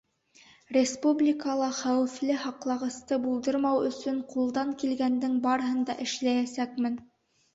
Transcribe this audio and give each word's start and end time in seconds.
Республикала 0.75 1.65
хәүефле 1.79 2.37
һаҡлағысты 2.45 3.19
булдырмау 3.27 3.83
өсөн 3.89 4.17
ҡулдан 4.31 4.71
килгәндең 4.85 5.35
барыһын 5.45 5.85
да 5.91 5.97
эшләйәсәкмен. 6.07 6.97